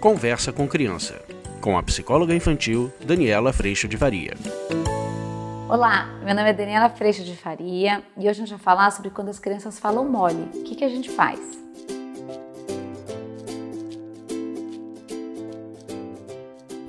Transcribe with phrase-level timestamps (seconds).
[0.00, 1.22] Conversa com Criança,
[1.60, 4.34] com a psicóloga infantil Daniela Freixo de Faria.
[5.68, 9.10] Olá, meu nome é Daniela Freixo de Faria e hoje a gente vai falar sobre
[9.10, 10.48] quando as crianças falam mole.
[10.54, 11.59] O que, que a gente faz?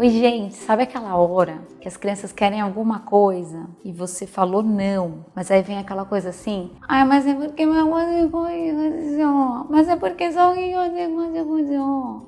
[0.01, 5.27] Oi, gente, sabe aquela hora que as crianças querem alguma coisa e você falou não,
[5.35, 8.80] mas aí vem aquela coisa assim: ai, mas é porque meu mãe aconteceu,
[9.81, 10.53] mas é porque só.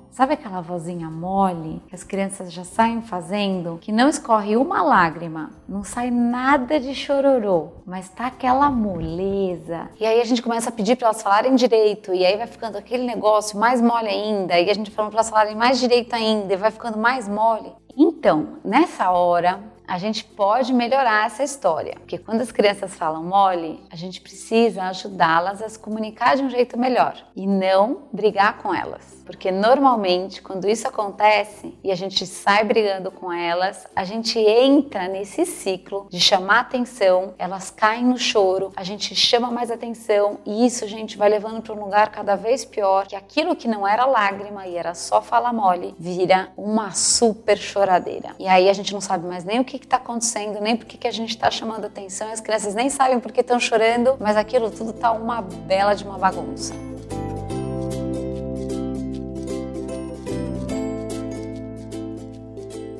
[0.09, 5.51] Sabe aquela vozinha mole que as crianças já saem fazendo, que não escorre uma lágrima,
[5.69, 9.89] não sai nada de chororô, mas tá aquela moleza.
[9.99, 12.75] E aí a gente começa a pedir para elas falarem direito, e aí vai ficando
[12.75, 16.53] aquele negócio mais mole ainda, e a gente fala para elas falarem mais direito ainda,
[16.53, 17.71] e vai ficando mais mole.
[17.95, 19.59] Então, nessa hora,
[19.93, 24.85] a gente pode melhorar essa história, porque quando as crianças falam mole, a gente precisa
[24.85, 29.21] ajudá-las a se comunicar de um jeito melhor e não brigar com elas.
[29.23, 35.07] Porque normalmente, quando isso acontece e a gente sai brigando com elas, a gente entra
[35.07, 40.65] nesse ciclo de chamar atenção, elas caem no choro, a gente chama mais atenção e
[40.65, 44.05] isso, gente, vai levando para um lugar cada vez pior, que aquilo que não era
[44.05, 48.35] lágrima e era só fala mole, vira uma super choradeira.
[48.39, 51.07] E aí a gente não sabe mais nem o que está acontecendo, nem por que
[51.07, 54.69] a gente está chamando atenção, as crianças nem sabem por que estão chorando, mas aquilo
[54.69, 56.92] tudo está uma bela de uma bagunça.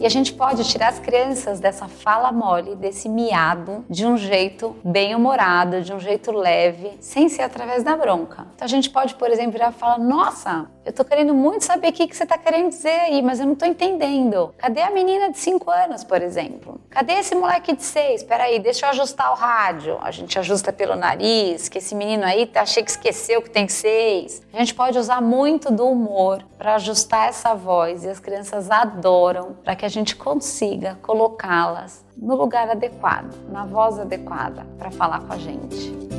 [0.03, 4.75] E a gente pode tirar as crianças dessa fala mole, desse miado, de um jeito
[4.83, 8.45] bem humorado, de um jeito leve, sem ser através da bronca.
[8.53, 11.87] Então a gente pode, por exemplo, virar e falar: Nossa, eu tô querendo muito saber
[11.87, 14.53] o que, que você tá querendo dizer aí, mas eu não tô entendendo.
[14.57, 16.81] Cadê a menina de 5 anos, por exemplo?
[16.94, 18.22] Cadê esse moleque de 6?
[18.22, 19.97] Peraí, deixa eu ajustar o rádio.
[19.99, 23.67] A gente ajusta pelo nariz, que esse menino aí tá, achei que esqueceu que tem
[23.67, 24.44] 6.
[24.53, 29.54] A gente pode usar muito do humor para ajustar essa voz e as crianças adoram
[29.64, 35.33] para que a gente consiga colocá-las no lugar adequado, na voz adequada para falar com
[35.33, 36.12] a gente.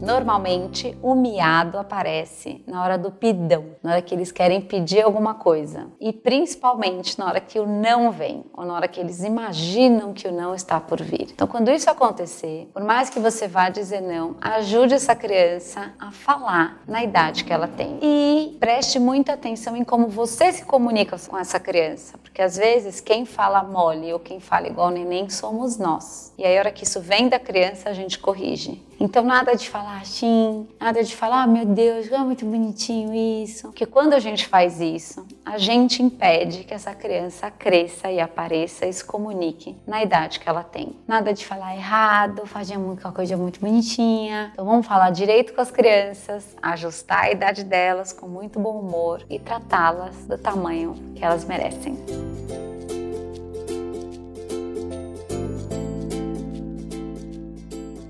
[0.00, 5.34] Normalmente, o miado aparece na hora do pidão, na hora que eles querem pedir alguma
[5.34, 5.88] coisa.
[6.00, 10.26] E principalmente na hora que o não vem, ou na hora que eles imaginam que
[10.26, 11.28] o não está por vir.
[11.32, 16.10] Então, quando isso acontecer, por mais que você vá dizer não, ajude essa criança a
[16.10, 17.98] falar na idade que ela tem.
[18.02, 23.00] E preste muita atenção em como você se comunica com essa criança, porque às vezes
[23.00, 26.32] quem fala mole ou quem fala igual neném somos nós.
[26.38, 28.80] E aí, a hora que isso vem da criança, a gente corrige.
[29.00, 33.68] Então, nada de falar assim, nada de falar, oh, meu Deus, é muito bonitinho isso.
[33.68, 38.86] Porque quando a gente faz isso, a gente impede que essa criança cresça e apareça
[38.86, 40.94] e se comunique na idade que ela tem.
[41.08, 44.50] Nada de falar errado, fazer uma coisa muito bonitinha.
[44.52, 49.26] Então, vamos falar direito com as crianças, ajustar a idade delas com muito bom humor
[49.28, 51.98] e tratá-las do tamanho que elas merecem.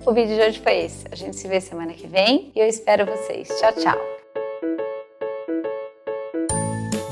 [0.04, 1.06] O vídeo de hoje foi esse.
[1.10, 3.48] A gente se vê semana que vem e eu espero vocês.
[3.58, 4.19] Tchau, tchau.